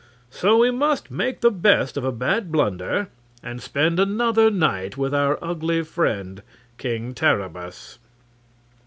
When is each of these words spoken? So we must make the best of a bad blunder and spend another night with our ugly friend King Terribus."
So 0.31 0.57
we 0.57 0.71
must 0.71 1.11
make 1.11 1.41
the 1.41 1.51
best 1.51 1.95
of 1.95 2.03
a 2.03 2.11
bad 2.11 2.51
blunder 2.51 3.09
and 3.43 3.61
spend 3.61 3.99
another 3.99 4.49
night 4.49 4.97
with 4.97 5.13
our 5.13 5.37
ugly 5.43 5.83
friend 5.83 6.41
King 6.79 7.13
Terribus." 7.13 7.99